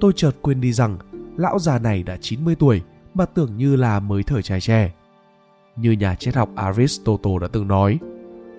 Tôi 0.00 0.12
chợt 0.16 0.32
quên 0.42 0.60
đi 0.60 0.72
rằng, 0.72 0.98
lão 1.36 1.58
già 1.58 1.78
này 1.78 2.02
đã 2.02 2.16
90 2.20 2.54
tuổi 2.54 2.82
mà 3.14 3.24
tưởng 3.24 3.56
như 3.56 3.76
là 3.76 4.00
mới 4.00 4.22
thời 4.22 4.42
trai 4.42 4.60
trẻ. 4.60 4.92
Như 5.80 5.92
nhà 5.92 6.14
triết 6.14 6.34
học 6.34 6.50
Aristotle 6.56 7.32
đã 7.40 7.48
từng 7.52 7.68
nói, 7.68 7.98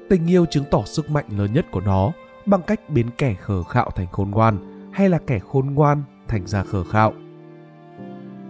tình 0.10 0.28
yêu 0.28 0.46
chứng 0.46 0.66
tỏ 0.72 0.84
sức 0.86 1.10
mạnh 1.10 1.26
lớn 1.38 1.54
nhất 1.54 1.66
của 1.72 1.82
nó 1.82 2.12
bằng 2.46 2.62
cách 2.62 2.90
biến 2.90 3.10
kẻ 3.18 3.34
khờ 3.34 3.64
khạo 3.64 3.92
thành 3.96 4.08
khôn 4.12 4.32
ngoan 4.32 4.58
hay 4.92 5.10
là 5.10 5.20
kẻ 5.28 5.40
khôn 5.40 5.74
ngoan 5.74 6.04
thành 6.28 6.48
ra 6.48 6.64
khờ 6.64 6.84
khạo. 6.84 7.14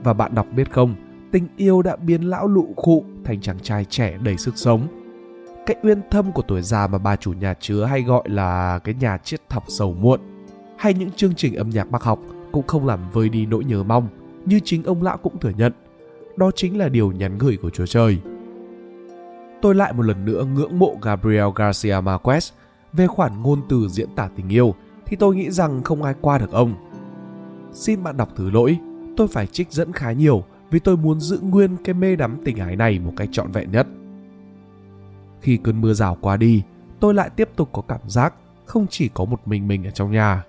Và 0.03 0.13
bạn 0.13 0.35
đọc 0.35 0.47
biết 0.55 0.71
không, 0.71 0.95
tình 1.31 1.47
yêu 1.57 1.81
đã 1.81 1.95
biến 1.95 2.21
lão 2.21 2.47
lụ 2.47 2.73
khụ 2.75 3.05
thành 3.23 3.41
chàng 3.41 3.59
trai 3.59 3.85
trẻ 3.85 4.17
đầy 4.23 4.37
sức 4.37 4.57
sống. 4.57 4.87
Cái 5.65 5.75
uyên 5.83 6.01
thâm 6.11 6.31
của 6.31 6.41
tuổi 6.41 6.61
già 6.61 6.87
mà 6.87 6.97
bà 6.97 7.15
chủ 7.15 7.33
nhà 7.33 7.53
chứa 7.59 7.85
hay 7.85 8.01
gọi 8.01 8.23
là 8.29 8.79
cái 8.79 8.95
nhà 8.99 9.17
triết 9.17 9.41
học 9.49 9.63
sầu 9.67 9.93
muộn 9.93 10.19
hay 10.77 10.93
những 10.93 11.11
chương 11.11 11.35
trình 11.35 11.55
âm 11.55 11.69
nhạc 11.69 11.91
bác 11.91 12.03
học 12.03 12.19
cũng 12.51 12.67
không 12.67 12.85
làm 12.85 12.99
vơi 13.11 13.29
đi 13.29 13.45
nỗi 13.45 13.63
nhớ 13.65 13.83
mong 13.83 14.07
như 14.45 14.59
chính 14.63 14.83
ông 14.83 15.03
lão 15.03 15.17
cũng 15.17 15.39
thừa 15.39 15.51
nhận. 15.57 15.73
Đó 16.37 16.51
chính 16.55 16.77
là 16.77 16.89
điều 16.89 17.11
nhắn 17.11 17.37
gửi 17.37 17.57
của 17.61 17.69
Chúa 17.69 17.85
Trời 17.85 18.17
tôi 19.61 19.75
lại 19.75 19.93
một 19.93 20.03
lần 20.03 20.25
nữa 20.25 20.45
ngưỡng 20.45 20.79
mộ 20.79 20.97
Gabriel 21.01 21.47
Garcia 21.55 22.01
Marquez 22.01 22.51
về 22.93 23.07
khoản 23.07 23.41
ngôn 23.41 23.61
từ 23.69 23.87
diễn 23.87 24.09
tả 24.15 24.29
tình 24.35 24.49
yêu 24.49 24.75
thì 25.05 25.15
tôi 25.15 25.35
nghĩ 25.35 25.51
rằng 25.51 25.83
không 25.83 26.03
ai 26.03 26.13
qua 26.21 26.37
được 26.37 26.51
ông. 26.51 26.73
Xin 27.73 28.03
bạn 28.03 28.17
đọc 28.17 28.29
thứ 28.35 28.49
lỗi, 28.49 28.77
tôi 29.17 29.27
phải 29.27 29.47
trích 29.47 29.71
dẫn 29.71 29.93
khá 29.93 30.11
nhiều 30.11 30.43
vì 30.71 30.79
tôi 30.79 30.97
muốn 30.97 31.19
giữ 31.19 31.39
nguyên 31.41 31.77
cái 31.83 31.93
mê 31.93 32.15
đắm 32.15 32.37
tình 32.45 32.57
ái 32.57 32.75
này 32.75 32.99
một 32.99 33.13
cách 33.17 33.29
trọn 33.31 33.51
vẹn 33.51 33.71
nhất. 33.71 33.87
Khi 35.41 35.57
cơn 35.57 35.81
mưa 35.81 35.93
rào 35.93 36.17
qua 36.21 36.37
đi, 36.37 36.63
tôi 36.99 37.13
lại 37.13 37.29
tiếp 37.29 37.49
tục 37.55 37.69
có 37.71 37.81
cảm 37.81 38.01
giác 38.07 38.33
không 38.65 38.87
chỉ 38.89 39.09
có 39.13 39.25
một 39.25 39.47
mình 39.47 39.67
mình 39.67 39.87
ở 39.87 39.91
trong 39.91 40.11
nhà. 40.11 40.43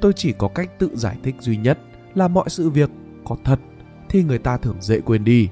Tôi 0.00 0.12
chỉ 0.16 0.32
có 0.32 0.48
cách 0.48 0.78
tự 0.78 0.90
giải 0.94 1.16
thích 1.22 1.34
duy 1.40 1.56
nhất 1.56 1.78
là 2.14 2.28
mọi 2.28 2.50
sự 2.50 2.70
việc 2.70 2.90
có 3.24 3.36
thật 3.44 3.60
thì 4.08 4.22
người 4.22 4.38
ta 4.38 4.56
thường 4.56 4.76
dễ 4.80 5.00
quên 5.00 5.24
đi. 5.24 5.48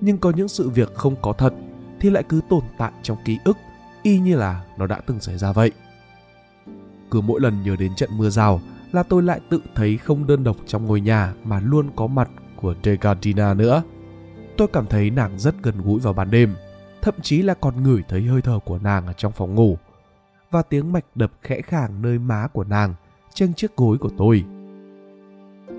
Nhưng 0.00 0.18
có 0.18 0.30
những 0.30 0.48
sự 0.48 0.70
việc 0.70 0.94
không 0.94 1.14
có 1.22 1.32
thật 1.32 1.54
thì 2.00 2.10
lại 2.10 2.22
cứ 2.28 2.40
tồn 2.48 2.64
tại 2.78 2.92
trong 3.02 3.18
ký 3.24 3.38
ức 3.44 3.56
y 4.02 4.18
như 4.18 4.36
là 4.36 4.64
nó 4.76 4.86
đã 4.86 5.00
từng 5.06 5.20
xảy 5.20 5.38
ra 5.38 5.52
vậy. 5.52 5.70
Cứ 7.10 7.20
mỗi 7.20 7.40
lần 7.40 7.62
nhớ 7.62 7.76
đến 7.76 7.94
trận 7.94 8.10
mưa 8.18 8.30
rào 8.30 8.60
là 8.92 9.02
tôi 9.02 9.22
lại 9.22 9.40
tự 9.48 9.60
thấy 9.74 9.96
không 9.96 10.26
đơn 10.26 10.44
độc 10.44 10.56
trong 10.66 10.86
ngôi 10.86 11.00
nhà 11.00 11.34
mà 11.44 11.60
luôn 11.60 11.90
có 11.96 12.06
mặt 12.06 12.28
của 12.56 12.74
Degardina 12.82 13.54
nữa. 13.54 13.82
Tôi 14.56 14.68
cảm 14.72 14.86
thấy 14.86 15.10
nàng 15.10 15.38
rất 15.38 15.54
gần 15.62 15.74
gũi 15.84 16.00
vào 16.00 16.12
ban 16.12 16.30
đêm, 16.30 16.54
thậm 17.02 17.14
chí 17.22 17.42
là 17.42 17.54
còn 17.54 17.82
ngửi 17.82 18.02
thấy 18.08 18.22
hơi 18.22 18.42
thở 18.42 18.58
của 18.64 18.78
nàng 18.78 19.06
ở 19.06 19.12
trong 19.12 19.32
phòng 19.32 19.54
ngủ 19.54 19.76
và 20.50 20.62
tiếng 20.62 20.92
mạch 20.92 21.04
đập 21.14 21.32
khẽ 21.42 21.60
khàng 21.60 22.02
nơi 22.02 22.18
má 22.18 22.48
của 22.52 22.64
nàng 22.64 22.94
trên 23.34 23.54
chiếc 23.54 23.76
gối 23.76 23.98
của 23.98 24.10
tôi. 24.18 24.44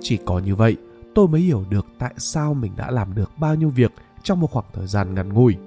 Chỉ 0.02 0.18
có 0.26 0.40
như 0.40 0.56
vậy, 0.56 0.78
tôi 1.16 1.28
mới 1.28 1.42
hiểu 1.42 1.66
được 1.70 1.86
tại 2.00 2.14
sao 2.18 2.54
mình 2.54 2.72
đã 2.76 2.92
làm 2.92 3.16
được 3.16 3.32
bao 3.38 3.56
nhiêu 3.56 3.70
việc 3.70 3.92
trong 4.24 4.40
một 4.40 4.52
khoảng 4.52 4.66
thời 4.74 4.88
gian 4.88 5.14
ngắn 5.14 5.34
ngủi. 5.34 5.58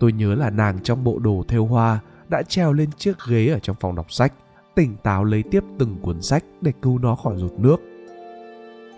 Tôi 0.00 0.12
nhớ 0.12 0.34
là 0.34 0.50
nàng 0.50 0.78
trong 0.82 1.04
bộ 1.04 1.18
đồ 1.18 1.44
thêu 1.48 1.66
hoa 1.66 2.00
đã 2.28 2.42
treo 2.42 2.72
lên 2.72 2.90
chiếc 2.96 3.16
ghế 3.28 3.48
ở 3.48 3.58
trong 3.58 3.76
phòng 3.80 3.96
đọc 3.96 4.12
sách, 4.12 4.32
tỉnh 4.74 4.96
táo 5.02 5.24
lấy 5.24 5.42
tiếp 5.42 5.64
từng 5.78 5.96
cuốn 6.02 6.22
sách 6.22 6.44
để 6.60 6.72
cứu 6.82 6.98
nó 6.98 7.14
khỏi 7.14 7.36
rụt 7.36 7.52
nước. 7.52 7.76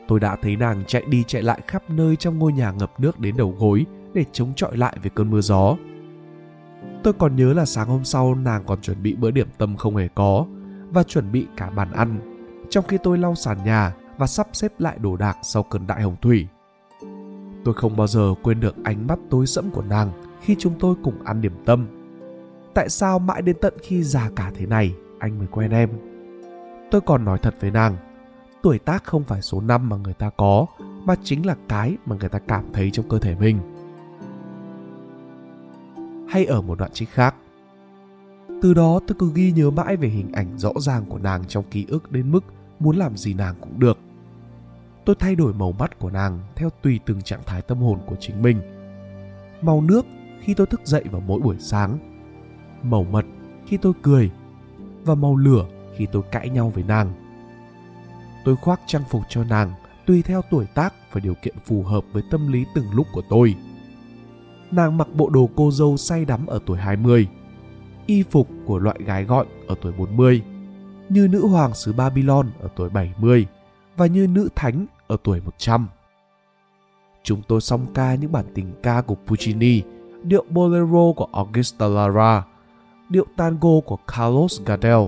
Tôi 0.09 0.21
đã 0.21 0.37
thấy 0.43 0.57
nàng 0.57 0.85
chạy 0.87 1.02
đi 1.09 1.25
chạy 1.26 1.43
lại 1.43 1.61
khắp 1.67 1.90
nơi 1.90 2.17
trong 2.17 2.38
ngôi 2.38 2.52
nhà 2.52 2.71
ngập 2.71 3.00
nước 3.00 3.21
đến 3.21 3.37
đầu 3.37 3.55
gối 3.59 3.87
để 4.14 4.25
chống 4.33 4.52
chọi 4.57 4.76
lại 4.76 4.97
với 5.02 5.11
cơn 5.11 5.31
mưa 5.31 5.40
gió. 5.40 5.76
Tôi 7.02 7.12
còn 7.12 7.37
nhớ 7.37 7.52
là 7.52 7.64
sáng 7.64 7.88
hôm 7.88 8.05
sau 8.05 8.35
nàng 8.35 8.64
còn 8.67 8.81
chuẩn 8.81 9.02
bị 9.02 9.14
bữa 9.14 9.31
điểm 9.31 9.49
tâm 9.59 9.76
không 9.76 9.97
hề 9.97 10.09
có 10.14 10.47
và 10.90 11.02
chuẩn 11.02 11.33
bị 11.33 11.47
cả 11.57 11.71
bàn 11.71 11.93
ăn, 11.93 12.21
trong 12.71 12.85
khi 12.88 12.99
tôi 13.02 13.19
lau 13.19 13.35
sàn 13.35 13.59
nhà 13.64 13.95
và 14.19 14.26
sắp 14.26 14.49
xếp 14.52 14.73
lại 14.78 14.99
đồ 14.99 15.17
đạc 15.17 15.37
sau 15.43 15.62
cơn 15.62 15.87
đại 15.87 16.02
hồng 16.02 16.17
thủy. 16.23 16.47
Tôi 17.64 17.75
không 17.75 17.97
bao 17.97 18.07
giờ 18.07 18.35
quên 18.43 18.61
được 18.61 18.75
ánh 18.85 19.07
mắt 19.07 19.19
tối 19.31 19.47
sẫm 19.47 19.71
của 19.71 19.83
nàng 19.83 20.12
khi 20.40 20.57
chúng 20.59 20.75
tôi 20.78 20.95
cùng 21.02 21.23
ăn 21.25 21.40
điểm 21.40 21.52
tâm. 21.64 21.87
Tại 22.75 22.88
sao 22.88 23.18
mãi 23.18 23.42
đến 23.42 23.57
tận 23.61 23.75
khi 23.83 24.02
già 24.02 24.30
cả 24.37 24.52
thế 24.54 24.66
này 24.66 24.95
anh 25.18 25.38
mới 25.38 25.47
quen 25.47 25.71
em? 25.71 25.90
Tôi 26.90 27.00
còn 27.00 27.25
nói 27.25 27.38
thật 27.38 27.54
với 27.61 27.71
nàng, 27.71 27.97
tuổi 28.62 28.78
tác 28.78 29.04
không 29.04 29.25
phải 29.25 29.42
số 29.42 29.61
năm 29.61 29.88
mà 29.88 29.97
người 29.97 30.14
ta 30.14 30.30
có, 30.37 30.66
mà 31.04 31.14
chính 31.23 31.47
là 31.47 31.57
cái 31.68 31.97
mà 32.07 32.16
người 32.21 32.28
ta 32.28 32.38
cảm 32.38 32.64
thấy 32.73 32.90
trong 32.90 33.09
cơ 33.09 33.18
thể 33.18 33.35
mình. 33.35 33.59
Hay 36.28 36.45
ở 36.45 36.62
một 36.62 36.78
đoạn 36.78 36.92
trích 36.92 37.11
khác, 37.11 37.35
từ 38.62 38.75
đó 38.75 39.00
tôi 39.07 39.16
cứ 39.18 39.30
ghi 39.35 39.52
nhớ 39.52 39.71
mãi 39.71 39.97
về 39.97 40.09
hình 40.09 40.33
ảnh 40.33 40.59
rõ 40.59 40.73
ràng 40.76 41.04
của 41.09 41.18
nàng 41.18 41.45
trong 41.45 41.64
ký 41.71 41.87
ức 41.88 42.12
đến 42.12 42.33
mức 42.33 42.45
muốn 42.80 42.97
làm 42.97 43.16
gì 43.16 43.35
nàng 43.35 43.54
cũng 43.61 43.80
được. 43.80 43.99
Tôi 45.04 45.16
thay 45.18 45.35
đổi 45.35 45.54
màu 45.54 45.73
mắt 45.73 45.99
của 45.99 46.11
nàng 46.11 46.38
theo 46.57 46.71
tùy 46.83 47.00
từng 47.07 47.23
trạng 47.23 47.40
thái 47.47 47.62
tâm 47.62 47.78
hồn 47.78 47.99
của 48.07 48.16
chính 48.21 48.42
mình. 48.42 48.61
Màu 49.62 49.80
nước 49.80 50.07
khi 50.40 50.54
tôi 50.54 50.66
thức 50.66 50.80
dậy 50.85 51.04
vào 51.11 51.23
mỗi 51.26 51.40
buổi 51.40 51.57
sáng, 51.59 51.99
màu 52.83 53.04
mật 53.04 53.25
khi 53.66 53.76
tôi 53.76 53.92
cười 54.02 54.30
và 55.04 55.14
màu 55.14 55.37
lửa 55.37 55.66
khi 55.97 56.07
tôi 56.12 56.23
cãi 56.30 56.49
nhau 56.49 56.73
với 56.75 56.85
nàng. 56.85 57.12
Tôi 58.45 58.57
khoác 58.57 58.80
trang 58.87 59.02
phục 59.11 59.23
cho 59.28 59.45
nàng 59.45 59.73
tùy 60.07 60.23
theo 60.23 60.42
tuổi 60.50 60.66
tác 60.75 60.95
và 61.12 61.21
điều 61.21 61.35
kiện 61.35 61.54
phù 61.64 61.83
hợp 61.83 62.04
với 62.12 62.23
tâm 62.30 62.52
lý 62.52 62.64
từng 62.75 62.87
lúc 62.92 63.07
của 63.12 63.23
tôi. 63.28 63.54
Nàng 64.71 64.97
mặc 64.97 65.09
bộ 65.14 65.30
đồ 65.30 65.50
cô 65.57 65.71
dâu 65.71 65.97
say 65.97 66.25
đắm 66.25 66.47
ở 66.47 66.59
tuổi 66.66 66.78
20, 66.78 67.28
y 68.07 68.23
phục 68.23 68.49
của 68.66 68.78
loại 68.78 68.99
gái 69.04 69.25
gọn 69.25 69.47
ở 69.66 69.75
tuổi 69.83 69.92
40, 69.92 70.42
như 71.09 71.28
nữ 71.30 71.47
hoàng 71.47 71.75
xứ 71.75 71.92
Babylon 71.92 72.50
ở 72.61 72.68
tuổi 72.76 72.88
70 72.88 73.47
và 73.97 74.07
như 74.07 74.26
nữ 74.26 74.49
thánh 74.54 74.87
ở 75.07 75.16
tuổi 75.25 75.40
100. 75.40 75.88
Chúng 77.23 77.42
tôi 77.49 77.61
song 77.61 77.87
ca 77.95 78.14
những 78.14 78.33
bản 78.33 78.45
tình 78.54 78.73
ca 78.83 79.00
của 79.00 79.16
Puccini, 79.26 79.83
điệu 80.23 80.45
bolero 80.51 81.13
của 81.17 81.29
Augusta 81.33 81.89
Lara, 81.89 82.45
điệu 83.09 83.27
tango 83.37 83.81
của 83.87 83.97
Carlos 83.97 84.61
Gardel. 84.67 85.01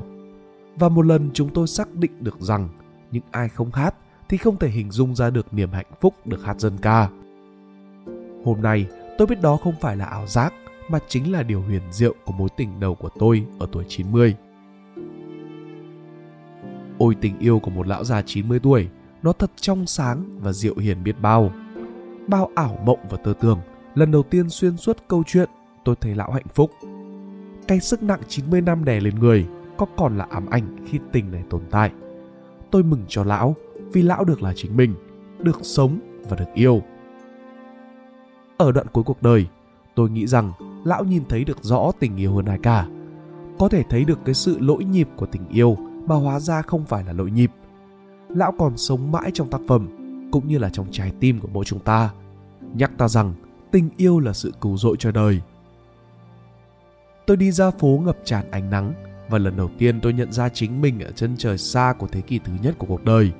Và 0.76 0.88
một 0.88 1.06
lần 1.06 1.30
chúng 1.34 1.48
tôi 1.48 1.66
xác 1.66 1.94
định 1.94 2.12
được 2.20 2.40
rằng 2.40 2.68
những 3.10 3.22
ai 3.30 3.48
không 3.48 3.70
hát 3.72 3.94
thì 4.28 4.36
không 4.36 4.56
thể 4.56 4.68
hình 4.68 4.90
dung 4.90 5.14
ra 5.14 5.30
được 5.30 5.54
niềm 5.54 5.70
hạnh 5.72 5.92
phúc 6.00 6.14
được 6.24 6.44
hát 6.44 6.60
dân 6.60 6.78
ca. 6.82 7.08
Hôm 8.44 8.62
nay, 8.62 8.86
tôi 9.18 9.26
biết 9.26 9.40
đó 9.42 9.56
không 9.56 9.74
phải 9.80 9.96
là 9.96 10.04
ảo 10.04 10.26
giác 10.26 10.52
mà 10.88 10.98
chính 11.08 11.32
là 11.32 11.42
điều 11.42 11.62
huyền 11.62 11.82
diệu 11.90 12.14
của 12.24 12.32
mối 12.32 12.48
tình 12.56 12.80
đầu 12.80 12.94
của 12.94 13.10
tôi 13.18 13.46
ở 13.58 13.66
tuổi 13.72 13.84
90. 13.88 14.34
Ôi 16.98 17.16
tình 17.20 17.38
yêu 17.38 17.58
của 17.58 17.70
một 17.70 17.86
lão 17.86 18.04
già 18.04 18.22
90 18.22 18.58
tuổi, 18.58 18.88
nó 19.22 19.32
thật 19.32 19.50
trong 19.56 19.86
sáng 19.86 20.38
và 20.40 20.52
diệu 20.52 20.76
hiền 20.76 21.04
biết 21.04 21.20
bao. 21.20 21.52
Bao 22.28 22.50
ảo 22.54 22.78
mộng 22.84 22.98
và 23.10 23.16
tơ 23.16 23.32
tưởng 23.40 23.58
lần 23.94 24.10
đầu 24.10 24.22
tiên 24.22 24.50
xuyên 24.50 24.76
suốt 24.76 24.96
câu 25.08 25.22
chuyện, 25.26 25.48
tôi 25.84 25.96
thấy 26.00 26.14
lão 26.14 26.30
hạnh 26.30 26.48
phúc. 26.54 26.70
Cái 27.68 27.80
sức 27.80 28.02
nặng 28.02 28.20
90 28.28 28.60
năm 28.60 28.84
đè 28.84 29.00
lên 29.00 29.14
người, 29.14 29.46
có 29.76 29.86
còn 29.96 30.18
là 30.18 30.26
ám 30.30 30.46
ảnh 30.50 30.86
khi 30.86 30.98
tình 31.12 31.32
này 31.32 31.42
tồn 31.50 31.62
tại. 31.70 31.92
Tôi 32.70 32.82
mừng 32.82 33.04
cho 33.08 33.24
lão, 33.24 33.56
vì 33.92 34.02
lão 34.02 34.24
được 34.24 34.42
là 34.42 34.52
chính 34.56 34.76
mình, 34.76 34.94
được 35.38 35.58
sống 35.62 35.98
và 36.28 36.36
được 36.36 36.54
yêu. 36.54 36.82
Ở 38.56 38.72
đoạn 38.72 38.86
cuối 38.92 39.04
cuộc 39.04 39.22
đời, 39.22 39.46
tôi 39.94 40.10
nghĩ 40.10 40.26
rằng 40.26 40.52
lão 40.84 41.04
nhìn 41.04 41.22
thấy 41.28 41.44
được 41.44 41.58
rõ 41.62 41.92
tình 41.98 42.16
yêu 42.16 42.34
hơn 42.34 42.44
ai 42.44 42.58
cả. 42.62 42.86
Có 43.58 43.68
thể 43.68 43.82
thấy 43.90 44.04
được 44.04 44.18
cái 44.24 44.34
sự 44.34 44.58
lỗi 44.60 44.84
nhịp 44.84 45.08
của 45.16 45.26
tình 45.26 45.48
yêu 45.48 45.76
mà 46.06 46.14
hóa 46.14 46.40
ra 46.40 46.62
không 46.62 46.84
phải 46.84 47.04
là 47.04 47.12
lỗi 47.12 47.30
nhịp. 47.30 47.50
Lão 48.28 48.52
còn 48.58 48.76
sống 48.76 49.12
mãi 49.12 49.30
trong 49.34 49.50
tác 49.50 49.60
phẩm, 49.68 49.88
cũng 50.32 50.48
như 50.48 50.58
là 50.58 50.70
trong 50.70 50.86
trái 50.90 51.12
tim 51.20 51.40
của 51.40 51.48
mỗi 51.52 51.64
chúng 51.64 51.80
ta. 51.80 52.10
Nhắc 52.74 52.92
ta 52.98 53.08
rằng 53.08 53.34
tình 53.72 53.90
yêu 53.96 54.20
là 54.20 54.32
sự 54.32 54.52
cứu 54.60 54.76
rỗi 54.76 54.96
cho 54.98 55.12
đời. 55.12 55.40
Tôi 57.26 57.36
đi 57.36 57.50
ra 57.50 57.70
phố 57.70 58.00
ngập 58.04 58.16
tràn 58.24 58.50
ánh 58.50 58.70
nắng 58.70 58.92
và 59.28 59.38
lần 59.38 59.56
đầu 59.56 59.70
tiên 59.78 60.00
tôi 60.00 60.12
nhận 60.12 60.32
ra 60.32 60.48
chính 60.48 60.80
mình 60.80 61.00
ở 61.00 61.10
chân 61.10 61.36
trời 61.38 61.58
xa 61.58 61.94
của 61.98 62.06
thế 62.06 62.20
kỷ 62.20 62.38
thứ 62.38 62.52
nhất 62.62 62.74
của 62.78 62.86
cuộc 62.86 63.04
đời. 63.04 63.32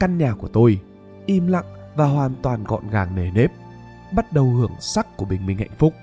Căn 0.00 0.18
nhà 0.18 0.34
của 0.34 0.48
tôi 0.48 0.80
im 1.26 1.46
lặng 1.46 1.64
và 1.96 2.06
hoàn 2.06 2.34
toàn 2.42 2.64
gọn 2.64 2.90
gàng 2.90 3.16
nề 3.16 3.30
nếp, 3.30 3.50
bắt 4.14 4.32
đầu 4.32 4.44
hưởng 4.44 4.72
sắc 4.80 5.16
của 5.16 5.24
bình 5.24 5.46
minh 5.46 5.58
hạnh 5.58 5.76
phúc. 5.78 5.94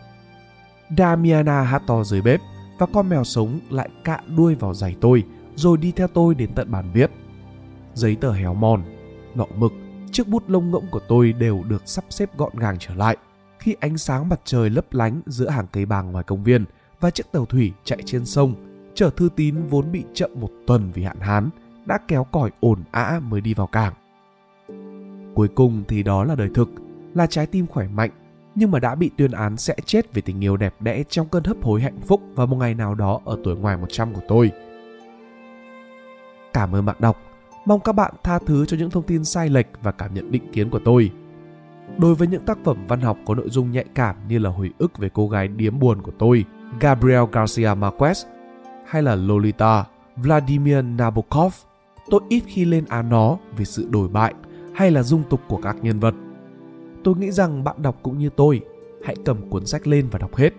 Damiana 0.98 1.62
hát 1.62 1.84
to 1.88 2.04
dưới 2.04 2.22
bếp 2.22 2.40
và 2.80 2.86
con 2.94 3.10
mèo 3.10 3.24
sống 3.24 3.60
lại 3.70 3.90
cạ 4.04 4.22
đuôi 4.38 4.56
vào 4.56 4.74
giày 4.74 4.96
tôi 5.02 5.24
rồi 5.56 5.78
đi 5.78 5.92
theo 5.92 6.08
tôi 6.08 6.36
đến 6.36 6.50
tận 6.56 6.72
bàn 6.72 6.92
viết. 6.94 7.12
Giấy 7.94 8.16
tờ 8.16 8.32
héo 8.32 8.54
mòn, 8.54 8.84
ngọ 9.36 9.46
mực, 9.56 9.72
chiếc 10.12 10.28
bút 10.28 10.44
lông 10.50 10.72
ngỗng 10.72 10.86
của 10.92 11.02
tôi 11.08 11.34
đều 11.34 11.64
được 11.64 11.84
sắp 11.86 12.06
xếp 12.10 12.38
gọn 12.38 12.52
gàng 12.56 12.76
trở 12.80 12.94
lại 12.94 13.18
khi 13.68 13.76
ánh 13.80 13.98
sáng 13.98 14.30
mặt 14.30 14.40
trời 14.44 14.70
lấp 14.70 14.94
lánh 14.94 15.22
giữa 15.26 15.50
hàng 15.50 15.66
cây 15.72 15.86
bàng 15.86 16.12
ngoài 16.12 16.24
công 16.24 16.44
viên 16.44 16.66
và 17.00 17.10
chiếc 17.10 17.32
tàu 17.32 17.46
thủy 17.46 17.74
chạy 17.84 18.00
trên 18.06 18.26
sông 18.26 18.54
chở 18.96 19.10
thư 19.10 19.30
tín 19.36 19.56
vốn 19.70 19.92
bị 19.92 20.04
chậm 20.14 20.32
một 20.36 20.50
tuần 20.68 20.92
vì 20.94 21.04
hạn 21.04 21.20
hán 21.20 21.50
đã 21.86 22.00
kéo 22.08 22.24
còi 22.24 22.52
ồn 22.60 22.84
ã 22.92 23.22
mới 23.24 23.42
đi 23.42 23.54
vào 23.54 23.68
cảng. 23.68 23.94
Cuối 25.36 25.48
cùng 25.48 25.84
thì 25.88 26.04
đó 26.04 26.24
là 26.24 26.36
đời 26.36 26.50
thực, 26.54 26.70
là 27.14 27.28
trái 27.28 27.46
tim 27.46 27.68
khỏe 27.68 27.88
mạnh 27.88 28.10
nhưng 28.56 28.72
mà 28.72 28.80
đã 28.80 28.96
bị 28.96 29.12
tuyên 29.18 29.32
án 29.32 29.58
sẽ 29.58 29.76
chết 29.86 30.14
vì 30.14 30.22
tình 30.22 30.44
yêu 30.44 30.58
đẹp 30.58 30.76
đẽ 30.80 31.04
trong 31.10 31.28
cơn 31.28 31.44
hấp 31.44 31.58
hối 31.62 31.82
hạnh 31.82 32.00
phúc 32.08 32.22
vào 32.36 32.48
một 32.48 32.56
ngày 32.56 32.76
nào 32.76 32.96
đó 32.96 33.22
ở 33.26 33.38
tuổi 33.44 33.56
ngoài 33.56 33.78
100 33.78 34.14
của 34.14 34.22
tôi. 34.28 34.52
Cảm 36.54 36.76
ơn 36.76 36.86
bạn 36.86 36.96
đọc. 37.00 37.18
Mong 37.66 37.80
các 37.80 37.94
bạn 37.94 38.14
tha 38.24 38.40
thứ 38.40 38.66
cho 38.66 38.78
những 38.78 38.90
thông 38.90 39.04
tin 39.04 39.26
sai 39.26 39.50
lệch 39.50 39.68
và 39.82 39.92
cảm 39.92 40.14
nhận 40.14 40.32
định 40.32 40.52
kiến 40.52 40.70
của 40.70 40.80
tôi. 40.86 41.12
Đối 41.98 42.16
với 42.16 42.28
những 42.28 42.46
tác 42.46 42.58
phẩm 42.64 42.78
văn 42.88 43.02
học 43.02 43.18
có 43.26 43.36
nội 43.36 43.50
dung 43.50 43.72
nhạy 43.72 43.86
cảm 43.96 44.16
như 44.28 44.40
là 44.40 44.50
hồi 44.50 44.72
ức 44.78 44.98
về 44.98 45.10
cô 45.14 45.28
gái 45.28 45.48
điếm 45.48 45.80
buồn 45.80 46.02
của 46.02 46.12
tôi, 46.20 46.46
Gabriel 46.80 47.24
Garcia 47.32 47.68
Marquez, 47.68 48.26
hay 48.88 49.04
là 49.04 49.16
Lolita, 49.16 49.86
Vladimir 50.16 50.78
Nabokov, 50.98 51.54
tôi 52.10 52.22
ít 52.30 52.44
khi 52.48 52.66
lên 52.66 52.86
án 52.90 53.10
nó 53.10 53.38
vì 53.58 53.66
sự 53.66 53.88
đổi 53.90 54.08
bại 54.08 54.34
hay 54.76 54.92
là 54.92 55.04
dung 55.04 55.24
tục 55.30 55.42
của 55.48 55.58
các 55.58 55.76
nhân 55.82 56.00
vật. 56.00 56.16
Tôi 57.04 57.16
nghĩ 57.16 57.32
rằng 57.32 57.64
bạn 57.64 57.76
đọc 57.82 57.96
cũng 58.04 58.18
như 58.18 58.30
tôi, 58.36 58.62
hãy 59.06 59.16
cầm 59.26 59.50
cuốn 59.50 59.66
sách 59.66 59.88
lên 59.88 60.08
và 60.12 60.20
đọc 60.20 60.36
hết. 60.36 60.54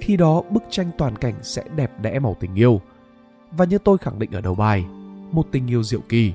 Khi 0.00 0.16
đó 0.16 0.42
bức 0.50 0.62
tranh 0.70 0.90
toàn 0.98 1.16
cảnh 1.16 1.34
sẽ 1.42 1.64
đẹp 1.76 1.90
đẽ 2.02 2.18
màu 2.18 2.36
tình 2.40 2.54
yêu. 2.54 2.80
Và 3.56 3.64
như 3.64 3.78
tôi 3.78 3.98
khẳng 3.98 4.18
định 4.18 4.30
ở 4.32 4.40
đầu 4.40 4.54
bài, 4.54 4.86
một 5.32 5.46
tình 5.52 5.70
yêu 5.70 5.82
diệu 5.82 6.00
kỳ. 6.08 6.32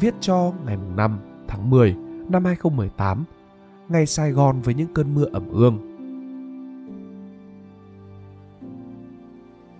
Viết 0.00 0.14
cho 0.20 0.52
ngày 0.66 0.76
5 0.96 1.18
tháng 1.48 1.70
10 1.70 1.96
năm 2.28 2.44
2018, 2.44 3.24
ngày 3.88 4.06
Sài 4.06 4.30
Gòn 4.30 4.60
với 4.62 4.74
những 4.74 4.94
cơn 4.94 5.14
mưa 5.14 5.26
ẩm 5.32 5.48
ương. 5.52 5.78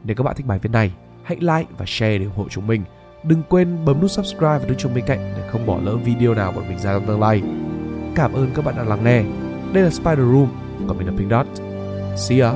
Nếu 0.04 0.16
các 0.16 0.22
bạn 0.24 0.36
thích 0.36 0.46
bài 0.46 0.58
viết 0.62 0.70
này, 0.72 0.94
hãy 1.22 1.36
like 1.40 1.70
và 1.78 1.84
share 1.86 2.18
để 2.18 2.24
ủng 2.24 2.34
hộ 2.36 2.48
chúng 2.48 2.66
mình. 2.66 2.82
Đừng 3.24 3.42
quên 3.48 3.84
bấm 3.84 4.00
nút 4.00 4.10
subscribe 4.10 4.58
và 4.58 4.64
đứng 4.68 4.78
chuông 4.78 4.94
bên 4.94 5.04
cạnh 5.06 5.18
để 5.18 5.48
không 5.50 5.66
bỏ 5.66 5.78
lỡ 5.82 5.96
video 5.96 6.34
nào 6.34 6.52
bọn 6.52 6.68
mình 6.68 6.78
ra 6.78 6.92
trong 6.92 7.06
tương 7.06 7.20
lai. 7.20 7.42
Cảm 8.14 8.32
ơn 8.32 8.50
các 8.54 8.64
bạn 8.64 8.76
đã 8.76 8.84
lắng 8.84 9.04
nghe. 9.04 9.24
Đây 9.72 9.84
là 9.84 9.90
Spider 9.90 10.18
Room, 10.18 10.48
còn 10.88 10.98
mình 10.98 11.06
là 11.06 11.12
Pink 11.18 11.30
Dot. 11.30 11.46
See 12.16 12.40
ya! 12.40 12.52